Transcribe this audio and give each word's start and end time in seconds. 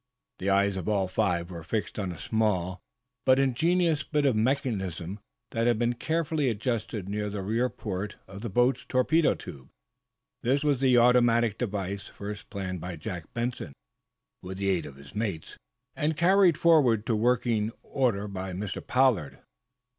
The 0.39 0.49
eyes 0.49 0.77
of 0.77 0.89
all 0.89 1.07
five 1.07 1.51
were 1.51 1.61
fixed 1.63 1.99
on 1.99 2.11
a 2.11 2.17
small 2.17 2.79
but 3.23 3.37
ingenious 3.37 4.01
bit 4.01 4.25
of 4.25 4.35
mechanism 4.35 5.19
that 5.51 5.67
had 5.67 5.77
been 5.77 5.93
carefully 5.93 6.49
adjusted 6.49 7.07
near 7.07 7.29
the 7.29 7.43
rear 7.43 7.69
port 7.69 8.15
of 8.27 8.41
the 8.41 8.49
boat's 8.49 8.83
torpedo 8.83 9.35
tube. 9.35 9.69
This 10.41 10.63
was 10.63 10.79
the 10.79 10.97
automatic 10.97 11.59
device, 11.59 12.07
first 12.07 12.49
planned 12.49 12.81
by 12.81 12.95
Jack 12.95 13.31
Benson, 13.35 13.73
with 14.41 14.57
the 14.57 14.69
aid 14.69 14.87
of 14.87 14.95
his 14.95 15.13
mates, 15.13 15.55
and 15.95 16.17
carried 16.17 16.57
forward 16.57 17.05
to 17.05 17.15
working 17.15 17.71
order 17.83 18.27
by 18.27 18.53
Mr. 18.53 18.81
Pollard. 18.83 19.37